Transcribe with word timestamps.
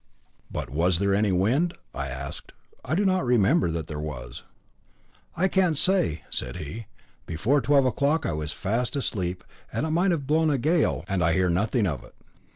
"But 0.49 0.71
was 0.71 0.97
there 0.97 1.13
any 1.13 1.31
wind?" 1.31 1.75
I 1.93 2.07
asked. 2.07 2.53
"I 2.83 2.95
do 2.95 3.05
not 3.05 3.23
remember 3.23 3.69
that 3.69 3.85
there 3.85 3.99
was." 3.99 4.41
"I 5.37 5.47
can't 5.47 5.77
say," 5.77 6.23
said 6.31 6.55
he; 6.55 6.87
"before 7.27 7.61
twelve 7.61 7.85
o'clock 7.85 8.25
I 8.25 8.33
was 8.33 8.51
fast 8.51 8.95
asleep, 8.95 9.43
and 9.71 9.85
it 9.85 9.91
might 9.91 10.09
have 10.09 10.25
blown 10.25 10.49
a 10.49 10.57
gale 10.57 11.05
and 11.07 11.23
I 11.23 11.33
hear 11.33 11.49
nothing 11.51 11.85
of 11.85 12.03
it." 12.03 12.15